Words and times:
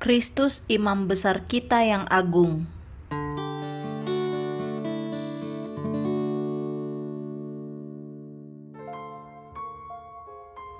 Kristus 0.00 0.64
imam 0.64 1.12
besar 1.12 1.44
kita 1.44 1.84
yang 1.84 2.08
agung. 2.08 2.64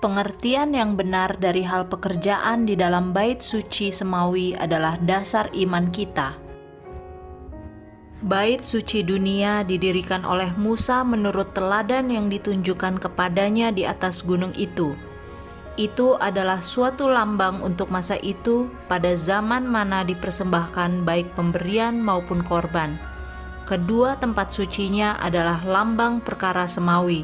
Pengertian 0.01 0.73
yang 0.73 0.97
benar 0.97 1.37
dari 1.37 1.61
hal 1.61 1.85
pekerjaan 1.85 2.65
di 2.65 2.73
dalam 2.73 3.13
bait 3.13 3.45
suci 3.45 3.93
semawi 3.93 4.57
adalah 4.57 4.97
dasar 4.97 5.53
iman 5.53 5.93
kita. 5.93 6.41
Bait 8.25 8.65
suci 8.65 9.05
dunia 9.05 9.61
didirikan 9.61 10.25
oleh 10.25 10.49
Musa 10.57 11.05
menurut 11.05 11.53
teladan 11.53 12.09
yang 12.09 12.25
ditunjukkan 12.25 12.97
kepadanya 12.97 13.69
di 13.69 13.85
atas 13.85 14.25
gunung 14.25 14.57
itu. 14.57 15.10
Itu 15.79 16.19
adalah 16.19 16.59
suatu 16.59 17.07
lambang 17.07 17.63
untuk 17.63 17.87
masa 17.87 18.19
itu 18.19 18.67
pada 18.91 19.15
zaman 19.15 19.63
mana 19.63 20.03
dipersembahkan 20.03 21.07
baik 21.07 21.31
pemberian 21.35 22.03
maupun 22.03 22.43
korban. 22.43 22.99
Kedua 23.63 24.19
tempat 24.19 24.51
sucinya 24.51 25.15
adalah 25.23 25.63
lambang 25.63 26.19
perkara 26.19 26.67
semawi, 26.67 27.23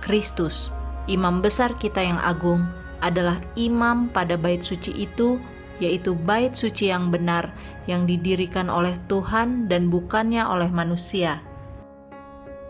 Kristus 0.00 0.72
imam 1.10 1.42
besar 1.42 1.74
kita 1.78 1.98
yang 2.02 2.18
agung 2.20 2.66
adalah 3.02 3.42
imam 3.58 4.06
pada 4.14 4.38
bait 4.38 4.62
suci 4.62 4.94
itu, 4.94 5.42
yaitu 5.82 6.14
bait 6.14 6.54
suci 6.54 6.94
yang 6.94 7.10
benar 7.10 7.50
yang 7.90 8.06
didirikan 8.06 8.70
oleh 8.70 8.94
Tuhan 9.10 9.66
dan 9.66 9.90
bukannya 9.90 10.46
oleh 10.46 10.70
manusia. 10.70 11.42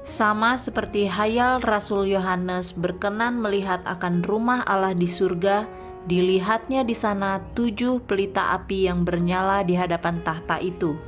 Sama 0.03 0.59
seperti 0.59 1.07
hayal 1.07 1.63
Rasul 1.63 2.11
Yohanes 2.11 2.75
berkenan 2.75 3.39
melihat 3.39 3.87
akan 3.87 4.27
rumah 4.27 4.67
Allah 4.67 4.99
di 4.99 5.07
surga, 5.07 5.63
dilihatnya 6.11 6.83
di 6.83 6.91
sana 6.91 7.39
tujuh 7.55 8.03
pelita 8.03 8.59
api 8.59 8.91
yang 8.91 9.07
bernyala 9.07 9.63
di 9.63 9.79
hadapan 9.79 10.19
tahta 10.27 10.59
itu. 10.59 10.99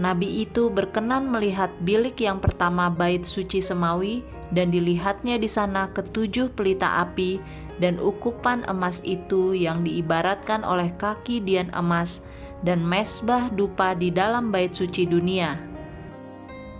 Nabi 0.00 0.48
itu 0.48 0.72
berkenan 0.72 1.28
melihat 1.28 1.68
bilik 1.84 2.16
yang 2.16 2.40
pertama 2.40 2.88
bait 2.88 3.28
suci 3.28 3.60
semawi, 3.60 4.24
dan 4.56 4.72
dilihatnya 4.72 5.36
di 5.36 5.44
sana 5.44 5.92
ketujuh 5.92 6.56
pelita 6.56 7.04
api 7.04 7.36
dan 7.76 8.00
ukupan 8.00 8.64
emas 8.64 9.04
itu 9.04 9.52
yang 9.52 9.84
diibaratkan 9.84 10.64
oleh 10.64 10.88
kaki 10.96 11.44
dian 11.44 11.68
emas 11.76 12.24
dan 12.64 12.80
mesbah 12.80 13.52
dupa 13.52 13.92
di 13.92 14.08
dalam 14.08 14.48
bait 14.48 14.72
suci 14.72 15.04
dunia. 15.04 15.67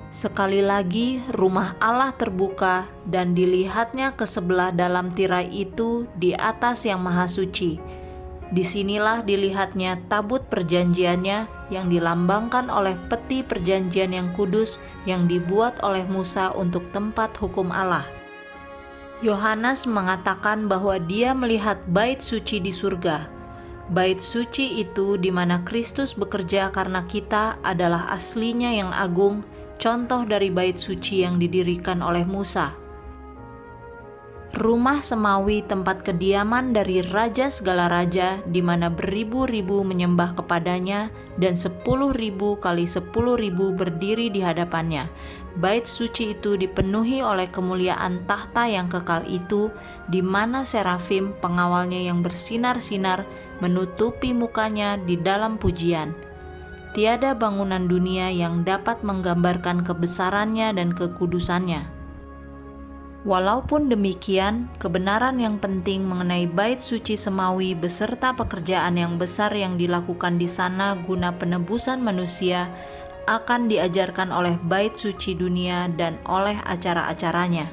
Sekali 0.08 0.64
lagi 0.64 1.20
rumah 1.36 1.76
Allah 1.84 2.16
terbuka 2.16 2.88
dan 3.04 3.36
dilihatnya 3.36 4.16
ke 4.16 4.24
sebelah 4.24 4.72
dalam 4.72 5.12
tirai 5.12 5.52
itu 5.52 6.08
di 6.16 6.32
atas 6.32 6.88
yang 6.88 7.04
maha 7.04 7.28
suci. 7.28 7.76
Di 8.48 8.64
sinilah 8.64 9.20
dilihatnya 9.28 10.00
tabut 10.08 10.40
perjanjiannya 10.48 11.68
yang 11.68 11.92
dilambangkan 11.92 12.72
oleh 12.72 12.96
peti 13.12 13.44
perjanjian 13.44 14.16
yang 14.16 14.32
kudus 14.32 14.80
yang 15.04 15.28
dibuat 15.28 15.76
oleh 15.84 16.08
Musa 16.08 16.56
untuk 16.56 16.88
tempat 16.88 17.36
hukum 17.36 17.68
Allah. 17.68 18.08
Yohanes 19.20 19.84
mengatakan 19.84 20.64
bahwa 20.64 20.96
dia 20.96 21.36
melihat 21.36 21.84
bait 21.84 22.24
suci 22.24 22.56
di 22.64 22.72
surga. 22.72 23.28
Bait 23.92 24.16
suci 24.16 24.80
itu 24.80 25.20
di 25.20 25.28
mana 25.28 25.60
Kristus 25.68 26.16
bekerja 26.16 26.72
karena 26.72 27.04
kita 27.04 27.60
adalah 27.60 28.08
aslinya 28.16 28.72
yang 28.72 28.94
agung, 28.96 29.44
contoh 29.78 30.26
dari 30.26 30.50
bait 30.52 30.76
suci 30.76 31.24
yang 31.24 31.38
didirikan 31.38 32.02
oleh 32.02 32.26
Musa 32.26 32.88
rumah 34.58 35.04
semawi 35.04 35.62
tempat 35.62 36.02
kediaman 36.02 36.74
dari 36.74 37.04
raja 37.04 37.46
segala 37.46 37.86
raja 37.86 38.42
di 38.48 38.58
mana 38.58 38.90
beribu-ribu 38.90 39.86
menyembah 39.86 40.34
kepadanya 40.34 41.14
dan 41.38 41.54
sepuluh 41.54 42.10
ribu 42.10 42.58
kali 42.58 42.88
sepuluh 42.88 43.38
ribu 43.38 43.70
berdiri 43.70 44.32
di 44.32 44.42
hadapannya. 44.42 45.06
Bait 45.58 45.86
suci 45.86 46.34
itu 46.34 46.58
dipenuhi 46.58 47.22
oleh 47.22 47.46
kemuliaan 47.50 48.26
tahta 48.26 48.66
yang 48.66 48.90
kekal 48.90 49.22
itu 49.30 49.70
di 50.10 50.22
mana 50.22 50.66
serafim 50.66 51.34
pengawalnya 51.38 52.10
yang 52.10 52.22
bersinar-sinar 52.24 53.22
menutupi 53.62 54.34
mukanya 54.34 54.98
di 54.98 55.14
dalam 55.14 55.54
pujian. 55.54 56.27
Tiada 56.96 57.36
bangunan 57.36 57.84
dunia 57.84 58.32
yang 58.32 58.64
dapat 58.64 59.04
menggambarkan 59.04 59.84
kebesarannya 59.84 60.72
dan 60.72 60.96
kekudusannya 60.96 61.98
Walaupun 63.26 63.90
demikian, 63.90 64.70
kebenaran 64.78 65.42
yang 65.42 65.58
penting 65.58 66.06
mengenai 66.06 66.46
bait 66.46 66.78
suci 66.78 67.18
semawi 67.18 67.74
beserta 67.74 68.30
pekerjaan 68.30 68.94
yang 68.94 69.18
besar 69.18 69.50
yang 69.52 69.74
dilakukan 69.74 70.38
di 70.38 70.46
sana 70.46 70.94
guna 71.02 71.34
penebusan 71.34 71.98
manusia 71.98 72.70
akan 73.26 73.66
diajarkan 73.66 74.30
oleh 74.30 74.54
bait 74.62 74.94
suci 74.94 75.34
dunia 75.34 75.90
dan 75.98 76.16
oleh 76.24 76.56
acara-acaranya. 76.62 77.68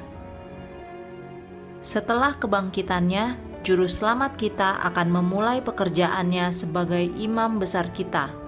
Setelah 1.78 2.34
kebangkitannya, 2.42 3.38
juru 3.62 3.86
selamat 3.86 4.34
kita 4.34 4.82
akan 4.82 5.08
memulai 5.08 5.62
pekerjaannya 5.62 6.50
sebagai 6.50 7.06
imam 7.16 7.62
besar 7.62 7.94
kita. 7.94 8.45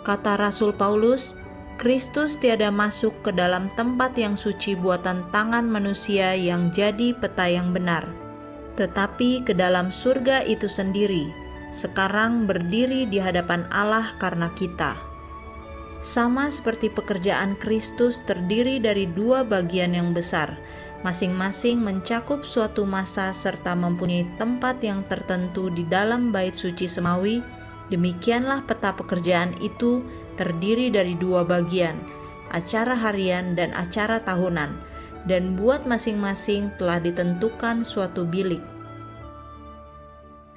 Kata 0.00 0.40
Rasul 0.40 0.72
Paulus, 0.72 1.36
Kristus 1.76 2.36
tiada 2.36 2.68
masuk 2.72 3.12
ke 3.24 3.32
dalam 3.32 3.68
tempat 3.76 4.16
yang 4.16 4.36
suci 4.36 4.76
buatan 4.76 5.28
tangan 5.32 5.64
manusia 5.64 6.36
yang 6.36 6.72
jadi 6.72 7.16
peta 7.16 7.48
yang 7.48 7.72
benar, 7.72 8.08
tetapi 8.76 9.44
ke 9.44 9.56
dalam 9.56 9.92
surga 9.92 10.44
itu 10.44 10.68
sendiri, 10.68 11.28
sekarang 11.68 12.44
berdiri 12.44 13.08
di 13.08 13.20
hadapan 13.20 13.64
Allah 13.72 14.12
karena 14.20 14.48
kita. 14.56 14.96
Sama 16.00 16.48
seperti 16.48 16.88
pekerjaan 16.88 17.60
Kristus 17.60 18.24
terdiri 18.24 18.80
dari 18.80 19.04
dua 19.04 19.44
bagian 19.44 19.92
yang 19.92 20.16
besar, 20.16 20.56
masing-masing 21.04 21.80
mencakup 21.80 22.44
suatu 22.44 22.88
masa 22.88 23.36
serta 23.36 23.76
mempunyai 23.76 24.24
tempat 24.40 24.80
yang 24.80 25.04
tertentu 25.04 25.68
di 25.68 25.84
dalam 25.84 26.32
bait 26.32 26.56
suci 26.56 26.88
semawi, 26.88 27.59
demikianlah 27.90 28.64
peta 28.64 28.94
pekerjaan 28.96 29.54
itu 29.60 30.00
terdiri 30.40 30.88
dari 30.88 31.18
dua 31.18 31.44
bagian, 31.44 32.00
acara 32.54 32.96
harian 32.96 33.52
dan 33.58 33.74
acara 33.76 34.22
tahunan, 34.22 34.72
dan 35.28 35.58
buat 35.58 35.84
masing-masing 35.84 36.72
telah 36.80 37.02
ditentukan 37.02 37.84
suatu 37.84 38.24
bilik. 38.24 38.62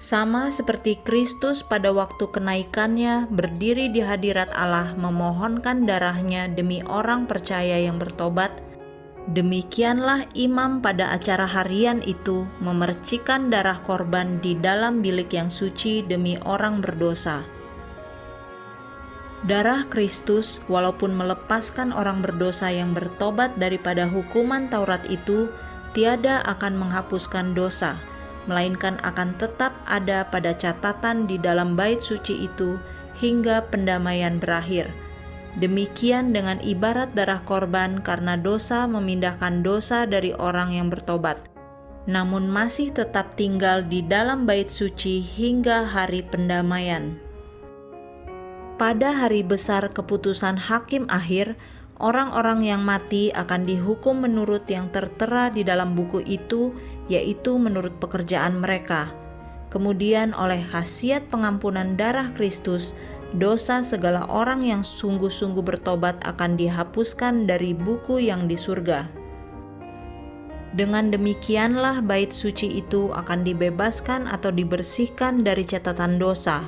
Sama 0.04 0.52
seperti 0.52 1.00
Kristus 1.00 1.64
pada 1.64 1.96
waktu 1.96 2.28
kenaikannya 2.28 3.32
berdiri 3.32 3.88
di 3.88 4.04
hadirat 4.04 4.52
Allah 4.52 4.92
memohonkan 5.00 5.88
darahnya 5.88 6.52
demi 6.52 6.84
orang 6.84 7.24
percaya 7.24 7.80
yang 7.80 8.04
bertobat, 8.04 8.52
demikianlah 9.32 10.28
imam 10.36 10.84
pada 10.84 11.16
acara 11.16 11.48
harian 11.48 12.04
itu 12.04 12.44
memercikan 12.60 13.48
darah 13.48 13.80
korban 13.88 14.44
di 14.44 14.60
dalam 14.60 15.00
bilik 15.00 15.32
yang 15.32 15.48
suci 15.48 16.04
demi 16.04 16.36
orang 16.44 16.84
berdosa. 16.84 17.48
Darah 19.44 19.84
Kristus, 19.92 20.64
walaupun 20.72 21.12
melepaskan 21.12 21.92
orang 21.92 22.24
berdosa 22.24 22.72
yang 22.72 22.96
bertobat 22.96 23.52
daripada 23.60 24.08
hukuman 24.08 24.72
Taurat 24.72 25.04
itu, 25.12 25.52
tiada 25.92 26.40
akan 26.48 26.80
menghapuskan 26.80 27.52
dosa, 27.52 28.00
melainkan 28.48 28.96
akan 29.04 29.36
tetap 29.36 29.76
ada 29.84 30.28
pada 30.32 30.56
catatan 30.56 31.28
di 31.28 31.36
dalam 31.36 31.76
bait 31.76 32.00
suci 32.00 32.48
itu 32.48 32.80
hingga 33.20 33.68
pendamaian 33.68 34.40
berakhir. 34.40 34.92
Demikian 35.62 36.34
dengan 36.34 36.58
ibarat 36.66 37.14
darah 37.14 37.46
korban 37.46 38.02
karena 38.02 38.34
dosa 38.34 38.90
memindahkan 38.90 39.62
dosa 39.62 40.10
dari 40.10 40.34
orang 40.34 40.74
yang 40.74 40.90
bertobat, 40.90 41.46
namun 42.10 42.50
masih 42.50 42.90
tetap 42.90 43.38
tinggal 43.38 43.86
di 43.86 44.02
dalam 44.02 44.50
bait 44.50 44.74
suci 44.74 45.22
hingga 45.22 45.86
hari 45.86 46.26
pendamaian 46.26 47.22
pada 48.84 49.14
hari 49.14 49.46
besar 49.46 49.96
keputusan 49.96 50.58
hakim 50.58 51.06
akhir, 51.08 51.56
orang-orang 52.04 52.66
yang 52.66 52.82
mati 52.82 53.30
akan 53.32 53.64
dihukum 53.64 54.26
menurut 54.26 54.66
yang 54.68 54.90
tertera 54.90 55.54
di 55.54 55.62
dalam 55.62 55.94
buku 55.94 56.26
itu, 56.26 56.76
yaitu 57.06 57.56
menurut 57.56 57.96
pekerjaan 58.02 58.60
mereka. 58.60 59.14
Kemudian, 59.70 60.34
oleh 60.36 60.60
khasiat 60.68 61.30
pengampunan 61.30 61.96
darah 61.96 62.34
Kristus, 62.34 62.92
dosa 63.38 63.82
segala 63.82 64.26
orang 64.30 64.62
yang 64.66 64.82
sungguh-sungguh 64.86 65.62
bertobat 65.62 66.22
akan 66.26 66.56
dihapuskan 66.58 67.50
dari 67.50 67.74
buku 67.74 68.22
yang 68.22 68.46
di 68.46 68.56
surga. 68.56 69.10
Dengan 70.74 71.14
demikianlah 71.14 72.02
bait 72.02 72.34
suci 72.34 72.82
itu 72.82 73.14
akan 73.14 73.46
dibebaskan 73.46 74.26
atau 74.26 74.50
dibersihkan 74.50 75.46
dari 75.46 75.62
catatan 75.66 76.18
dosa. 76.18 76.66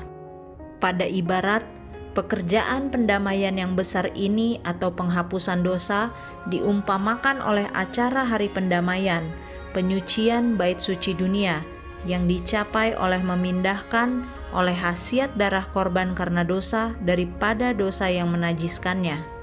Pada 0.77 1.09
ibarat, 1.09 1.65
Pekerjaan 2.15 2.95
pendamaian 2.95 3.59
yang 3.59 3.75
besar 3.75 4.07
ini 4.15 4.63
atau 4.63 4.87
penghapusan 4.87 5.67
dosa 5.67 6.15
diumpamakan 6.47 7.43
oleh 7.43 7.67
acara 7.75 8.23
hari 8.23 8.47
pendamaian, 8.47 9.35
penyucian 9.75 10.55
bait 10.55 10.79
suci 10.79 11.11
dunia 11.11 11.59
yang 12.07 12.23
dicapai 12.23 12.95
oleh 12.95 13.19
memindahkan 13.19 14.23
oleh 14.55 14.73
hasiat 14.73 15.35
darah 15.35 15.67
korban 15.75 16.15
karena 16.15 16.47
dosa 16.47 16.95
daripada 17.03 17.75
dosa 17.75 18.07
yang 18.07 18.31
menajiskannya. 18.31 19.35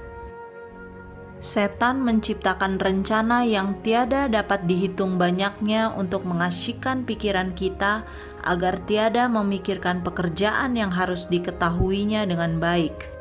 Setan 1.43 1.99
menciptakan 2.01 2.79
rencana 2.79 3.43
yang 3.43 3.75
tiada 3.83 4.31
dapat 4.31 4.63
dihitung 4.63 5.19
banyaknya 5.19 5.91
untuk 5.91 6.23
mengasyikkan 6.23 7.03
pikiran 7.03 7.51
kita 7.51 8.07
agar 8.47 8.79
tiada 8.87 9.27
memikirkan 9.27 10.01
pekerjaan 10.07 10.79
yang 10.79 10.87
harus 10.87 11.27
diketahuinya 11.27 12.23
dengan 12.23 12.63
baik. 12.63 13.11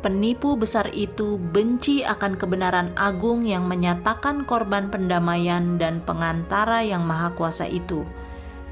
Penipu 0.00 0.56
besar 0.56 0.88
itu 0.96 1.36
benci 1.36 2.00
akan 2.00 2.40
kebenaran 2.40 2.96
agung 2.96 3.44
yang 3.44 3.68
menyatakan 3.68 4.48
korban 4.48 4.88
pendamaian 4.88 5.76
dan 5.76 6.00
pengantara 6.00 6.80
yang 6.80 7.04
maha 7.04 7.36
kuasa 7.36 7.68
itu. 7.68 8.08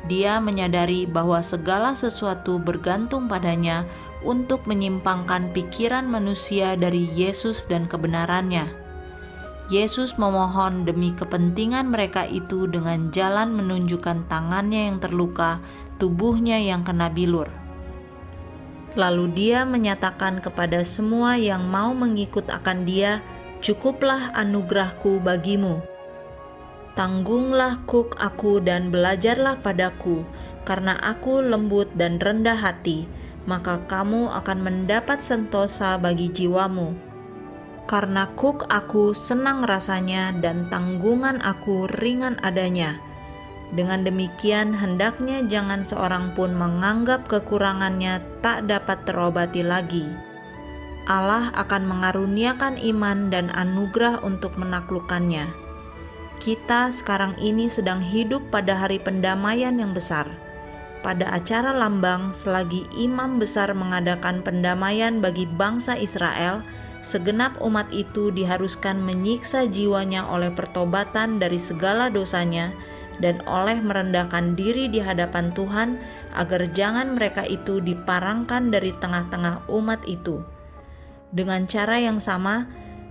Dia 0.08 0.40
menyadari 0.40 1.04
bahwa 1.04 1.44
segala 1.44 1.92
sesuatu 1.92 2.56
bergantung 2.56 3.28
padanya 3.28 3.84
untuk 4.24 4.64
menyimpangkan 4.64 5.52
pikiran 5.52 6.08
manusia 6.08 6.74
dari 6.74 7.06
Yesus 7.12 7.68
dan 7.68 7.86
kebenarannya. 7.86 8.72
Yesus 9.68 10.16
memohon 10.16 10.88
demi 10.88 11.12
kepentingan 11.12 11.92
mereka 11.92 12.24
itu 12.24 12.64
dengan 12.64 13.12
jalan 13.12 13.52
menunjukkan 13.52 14.24
tangannya 14.24 14.88
yang 14.88 14.96
terluka, 14.96 15.60
tubuhnya 16.00 16.56
yang 16.56 16.88
kena 16.88 17.12
bilur. 17.12 17.52
Lalu 18.96 19.28
dia 19.36 19.68
menyatakan 19.68 20.40
kepada 20.40 20.80
semua 20.88 21.36
yang 21.36 21.68
mau 21.68 21.92
mengikut 21.92 22.48
akan 22.48 22.88
dia, 22.88 23.20
"Cukuplah 23.60 24.32
anugerahku 24.32 25.20
bagimu. 25.20 25.97
Tanggunglah 26.98 27.86
kuk 27.86 28.18
aku 28.18 28.58
dan 28.58 28.90
belajarlah 28.90 29.62
padaku, 29.62 30.26
karena 30.66 30.98
aku 30.98 31.38
lembut 31.38 31.86
dan 31.94 32.18
rendah 32.18 32.58
hati." 32.58 33.06
maka 33.48 33.80
kamu 33.88 34.28
akan 34.28 34.58
mendapat 34.60 35.24
sentosa 35.24 35.96
bagi 35.96 36.28
jiwamu. 36.28 36.92
Karena 37.88 38.28
kuk 38.36 38.68
aku 38.68 39.16
senang 39.16 39.64
rasanya 39.64 40.36
dan 40.36 40.68
tanggungan 40.68 41.40
aku 41.40 41.88
ringan 41.96 42.36
adanya. 42.44 43.00
Dengan 43.72 44.04
demikian, 44.04 44.76
hendaknya 44.76 45.40
jangan 45.48 45.80
seorang 45.80 46.36
pun 46.36 46.52
menganggap 46.52 47.24
kekurangannya 47.24 48.20
tak 48.44 48.68
dapat 48.68 49.08
terobati 49.08 49.64
lagi. 49.64 50.04
Allah 51.08 51.48
akan 51.56 51.88
mengaruniakan 51.88 52.76
iman 52.76 53.32
dan 53.32 53.48
anugerah 53.56 54.20
untuk 54.20 54.52
menaklukkannya. 54.60 55.67
Kita 56.38 56.88
sekarang 56.94 57.34
ini 57.42 57.66
sedang 57.66 57.98
hidup 58.00 58.48
pada 58.48 58.78
hari 58.78 59.02
pendamaian 59.02 59.74
yang 59.74 59.92
besar 59.92 60.30
pada 61.00 61.30
acara 61.30 61.70
lambang 61.70 62.34
selagi 62.34 62.82
imam 62.98 63.38
besar 63.38 63.70
mengadakan 63.70 64.42
pendamaian 64.42 65.22
bagi 65.22 65.46
bangsa 65.46 65.94
Israel, 65.94 66.66
segenap 67.06 67.54
umat 67.62 67.86
itu 67.94 68.34
diharuskan 68.34 68.98
menyiksa 68.98 69.70
jiwanya 69.70 70.26
oleh 70.26 70.50
pertobatan 70.50 71.38
dari 71.38 71.62
segala 71.62 72.10
dosanya 72.10 72.74
dan 73.22 73.42
oleh 73.46 73.78
merendahkan 73.78 74.54
diri 74.54 74.90
di 74.90 75.02
hadapan 75.02 75.50
Tuhan 75.54 75.98
agar 76.34 76.70
jangan 76.74 77.14
mereka 77.14 77.46
itu 77.46 77.82
diparangkan 77.82 78.70
dari 78.70 78.94
tengah-tengah 78.94 79.70
umat 79.70 80.02
itu. 80.06 80.42
Dengan 81.30 81.68
cara 81.68 81.98
yang 82.02 82.22
sama, 82.22 82.66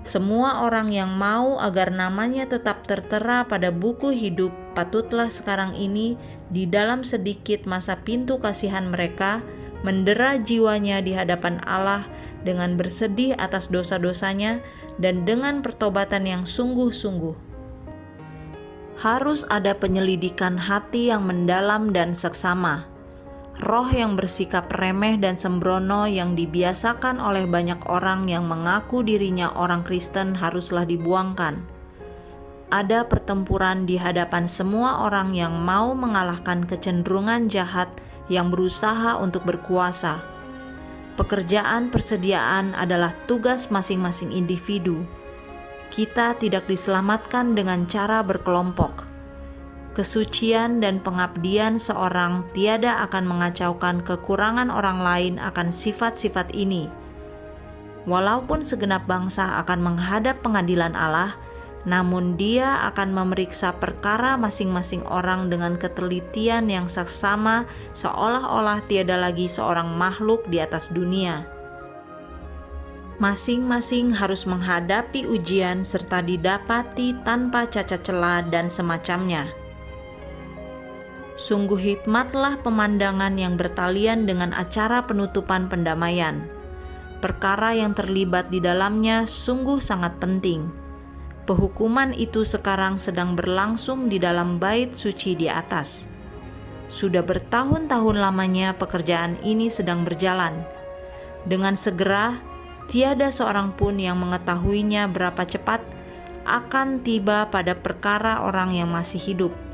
semua 0.08 0.64
orang 0.64 0.88
yang 0.88 1.12
mau 1.12 1.60
agar 1.60 1.92
namanya 1.92 2.48
tetap 2.48 2.88
tertera 2.88 3.44
pada 3.44 3.76
buku 3.76 4.16
hidup 4.16 4.56
patutlah 4.72 5.28
sekarang 5.28 5.76
ini 5.76 6.16
di 6.48 6.64
dalam 6.64 7.04
sedikit 7.04 7.68
masa 7.68 8.00
pintu 8.00 8.40
kasihan 8.40 8.88
mereka 8.88 9.44
mendera 9.86 10.40
jiwanya 10.40 11.04
di 11.04 11.12
hadapan 11.14 11.60
Allah 11.68 12.08
dengan 12.42 12.80
bersedih 12.80 13.36
atas 13.36 13.68
dosa-dosanya 13.68 14.64
dan 14.98 15.28
dengan 15.28 15.62
pertobatan 15.62 16.26
yang 16.26 16.44
sungguh-sungguh. 16.48 17.36
Harus 18.98 19.46
ada 19.54 19.78
penyelidikan 19.78 20.58
hati 20.58 21.14
yang 21.14 21.30
mendalam 21.30 21.94
dan 21.94 22.18
seksama 22.18 22.97
roh 23.58 23.90
yang 23.90 24.14
bersikap 24.14 24.70
remeh 24.70 25.18
dan 25.18 25.42
sembrono 25.42 26.06
yang 26.06 26.38
dibiasakan 26.38 27.18
oleh 27.18 27.50
banyak 27.50 27.82
orang 27.90 28.30
yang 28.30 28.46
mengaku 28.46 29.02
dirinya 29.02 29.50
orang 29.58 29.82
Kristen 29.82 30.38
haruslah 30.38 30.86
dibuangkan. 30.86 31.66
Ada 32.70 33.08
pertempuran 33.08 33.88
di 33.88 33.96
hadapan 33.96 34.46
semua 34.46 35.08
orang 35.08 35.32
yang 35.34 35.56
mau 35.64 35.96
mengalahkan 35.96 36.68
kecenderungan 36.68 37.48
jahat 37.48 37.88
yang 38.28 38.52
berusaha 38.52 39.16
untuk 39.18 39.48
berkuasa. 39.48 40.20
Pekerjaan 41.16 41.90
persediaan 41.90 42.78
adalah 42.78 43.16
tugas 43.26 43.74
masing-masing 43.74 44.36
individu. 44.36 45.08
Kita 45.90 46.36
tidak 46.36 46.68
diselamatkan 46.68 47.56
dengan 47.56 47.88
cara 47.88 48.20
berkelompok 48.20 49.07
kesucian 49.98 50.78
dan 50.78 51.02
pengabdian 51.02 51.82
seorang 51.82 52.46
tiada 52.54 53.02
akan 53.10 53.26
mengacaukan 53.26 54.06
kekurangan 54.06 54.70
orang 54.70 55.02
lain 55.02 55.34
akan 55.42 55.74
sifat-sifat 55.74 56.54
ini. 56.54 56.86
Walaupun 58.06 58.62
segenap 58.62 59.10
bangsa 59.10 59.58
akan 59.66 59.82
menghadap 59.82 60.46
pengadilan 60.46 60.94
Allah, 60.94 61.34
namun 61.90 62.38
Dia 62.38 62.86
akan 62.94 63.16
memeriksa 63.16 63.74
perkara 63.74 64.38
masing-masing 64.38 65.02
orang 65.10 65.50
dengan 65.50 65.74
ketelitian 65.76 66.70
yang 66.70 66.86
saksama, 66.86 67.66
seolah-olah 67.98 68.86
tiada 68.86 69.18
lagi 69.18 69.50
seorang 69.50 69.98
makhluk 69.98 70.46
di 70.52 70.62
atas 70.62 70.94
dunia. 70.94 71.50
Masing-masing 73.18 74.14
harus 74.14 74.46
menghadapi 74.46 75.26
ujian 75.26 75.82
serta 75.82 76.22
didapati 76.22 77.18
tanpa 77.26 77.66
cacat 77.66 78.06
celah 78.06 78.46
dan 78.46 78.70
semacamnya. 78.70 79.67
Sungguh 81.38 81.78
hikmatlah 81.78 82.66
pemandangan 82.66 83.38
yang 83.38 83.62
bertalian 83.62 84.26
dengan 84.26 84.58
acara 84.58 85.06
penutupan 85.06 85.70
pendamaian. 85.70 86.50
Perkara 87.22 87.78
yang 87.78 87.94
terlibat 87.94 88.50
di 88.50 88.58
dalamnya 88.58 89.30
sungguh 89.30 89.78
sangat 89.78 90.18
penting. 90.18 90.74
Pehukuman 91.46 92.18
itu 92.18 92.42
sekarang 92.42 92.98
sedang 92.98 93.38
berlangsung 93.38 94.10
di 94.10 94.18
dalam 94.18 94.58
bait 94.58 94.98
suci 94.98 95.38
di 95.38 95.46
atas. 95.46 96.10
Sudah 96.90 97.22
bertahun-tahun 97.22 98.18
lamanya 98.18 98.74
pekerjaan 98.74 99.38
ini 99.46 99.70
sedang 99.70 100.10
berjalan. 100.10 100.66
Dengan 101.46 101.78
segera, 101.78 102.42
tiada 102.90 103.30
seorang 103.30 103.78
pun 103.78 104.02
yang 104.02 104.18
mengetahuinya 104.18 105.06
berapa 105.06 105.46
cepat 105.46 105.86
akan 106.50 107.06
tiba 107.06 107.46
pada 107.54 107.78
perkara 107.78 108.42
orang 108.42 108.74
yang 108.74 108.90
masih 108.90 109.22
hidup 109.22 109.67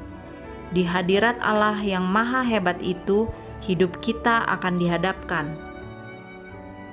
di 0.74 0.82
hadirat 0.82 1.38
Allah 1.40 1.78
yang 1.80 2.04
maha 2.04 2.42
hebat 2.42 2.82
itu, 2.82 3.30
hidup 3.62 4.02
kita 4.02 4.44
akan 4.50 4.82
dihadapkan. 4.82 5.54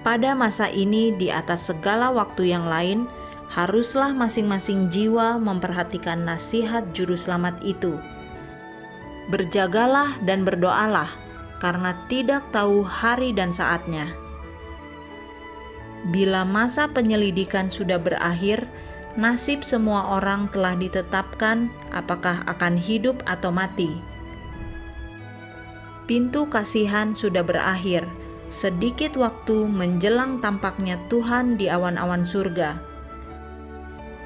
Pada 0.01 0.33
masa 0.33 0.69
ini, 0.69 1.13
di 1.17 1.29
atas 1.29 1.69
segala 1.69 2.09
waktu 2.13 2.53
yang 2.53 2.69
lain, 2.69 3.05
haruslah 3.51 4.15
masing-masing 4.15 4.89
jiwa 4.89 5.37
memperhatikan 5.37 6.25
nasihat 6.25 6.87
Juru 6.95 7.19
Selamat 7.19 7.59
itu. 7.65 7.99
Berjagalah 9.29 10.17
dan 10.25 10.45
berdoalah, 10.47 11.11
karena 11.61 11.93
tidak 12.09 12.47
tahu 12.55 12.81
hari 12.81 13.37
dan 13.37 13.53
saatnya. 13.53 14.09
Bila 16.09 16.49
masa 16.49 16.89
penyelidikan 16.89 17.69
sudah 17.69 18.01
berakhir, 18.01 18.65
nasib 19.19 19.67
semua 19.67 20.19
orang 20.19 20.47
telah 20.55 20.79
ditetapkan, 20.79 21.73
apakah 21.91 22.47
akan 22.47 22.79
hidup 22.79 23.23
atau 23.27 23.51
mati. 23.51 23.91
Pintu 26.07 26.51
kasihan 26.51 27.15
sudah 27.15 27.47
berakhir, 27.47 28.07
sedikit 28.51 29.15
waktu 29.15 29.67
menjelang 29.71 30.43
tampaknya 30.43 30.99
Tuhan 31.07 31.55
di 31.55 31.71
awan-awan 31.71 32.27
surga. 32.27 32.83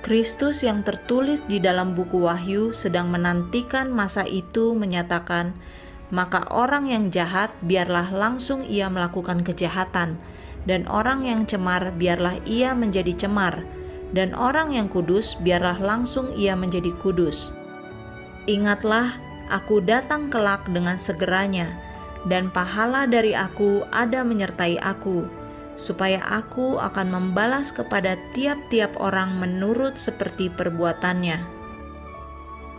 Kristus 0.04 0.60
yang 0.60 0.84
tertulis 0.84 1.44
di 1.48 1.60
dalam 1.60 1.96
buku 1.96 2.24
Wahyu 2.24 2.76
sedang 2.76 3.08
menantikan 3.08 3.88
masa 3.88 4.28
itu 4.28 4.76
menyatakan, 4.76 5.56
maka 6.12 6.44
orang 6.52 6.88
yang 6.92 7.08
jahat 7.08 7.48
biarlah 7.64 8.12
langsung 8.12 8.64
ia 8.68 8.92
melakukan 8.92 9.40
kejahatan, 9.40 10.20
dan 10.68 10.84
orang 10.88 11.24
yang 11.24 11.48
cemar 11.48 11.92
biarlah 11.96 12.36
ia 12.44 12.76
menjadi 12.76 13.28
cemar, 13.28 13.64
dan 14.14 14.30
orang 14.38 14.70
yang 14.70 14.86
kudus 14.86 15.34
biarlah 15.42 15.76
langsung 15.82 16.30
ia 16.38 16.54
menjadi 16.54 16.94
kudus. 17.02 17.50
Ingatlah, 18.46 19.18
aku 19.50 19.82
datang 19.82 20.30
kelak 20.30 20.64
dengan 20.70 20.96
segeranya, 20.96 21.74
dan 22.30 22.48
pahala 22.48 23.04
dari 23.10 23.34
aku 23.34 23.82
ada 23.90 24.22
menyertai 24.22 24.78
aku, 24.80 25.26
supaya 25.74 26.22
aku 26.24 26.78
akan 26.78 27.10
membalas 27.10 27.74
kepada 27.74 28.14
tiap-tiap 28.32 28.94
orang 29.02 29.36
menurut 29.42 29.98
seperti 29.98 30.48
perbuatannya. 30.48 31.66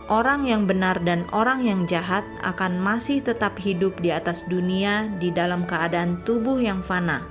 orang 0.06 0.46
yang 0.46 0.70
benar 0.70 1.02
dan 1.02 1.26
orang 1.34 1.66
yang 1.66 1.82
jahat 1.90 2.22
akan 2.46 2.78
masih 2.78 3.18
tetap 3.18 3.58
hidup 3.58 3.98
di 3.98 4.14
atas 4.14 4.46
dunia 4.46 5.10
di 5.18 5.34
dalam 5.34 5.66
keadaan 5.66 6.22
tubuh 6.22 6.62
yang 6.62 6.78
fana. 6.78 7.26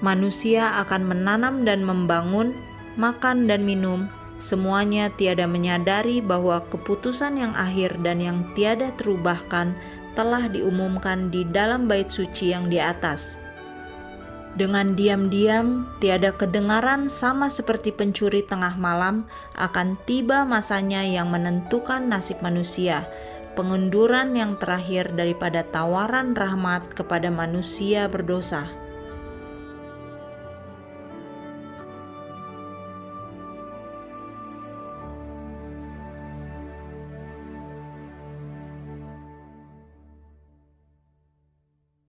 Manusia 0.00 0.78
akan 0.80 1.04
menanam 1.04 1.68
dan 1.68 1.84
membangun, 1.84 2.54
makan 2.98 3.46
dan 3.46 3.62
minum, 3.62 4.10
semuanya 4.42 5.08
tiada 5.14 5.46
menyadari 5.46 6.18
bahwa 6.18 6.60
keputusan 6.66 7.38
yang 7.38 7.54
akhir 7.54 7.94
dan 8.02 8.18
yang 8.18 8.38
tiada 8.58 8.90
terubahkan 8.98 9.72
telah 10.18 10.50
diumumkan 10.50 11.30
di 11.30 11.46
dalam 11.46 11.86
bait 11.86 12.10
suci 12.10 12.50
yang 12.50 12.66
di 12.66 12.82
atas. 12.82 13.38
Dengan 14.58 14.98
diam-diam, 14.98 15.86
tiada 16.02 16.34
kedengaran 16.34 17.06
sama 17.06 17.46
seperti 17.46 17.94
pencuri 17.94 18.42
tengah 18.42 18.74
malam 18.74 19.30
akan 19.54 19.94
tiba 20.02 20.42
masanya 20.42 21.06
yang 21.06 21.30
menentukan 21.30 22.10
nasib 22.10 22.42
manusia, 22.42 23.06
pengunduran 23.54 24.34
yang 24.34 24.58
terakhir 24.58 25.14
daripada 25.14 25.62
tawaran 25.62 26.34
rahmat 26.34 26.90
kepada 26.90 27.30
manusia 27.30 28.10
berdosa. 28.10 28.87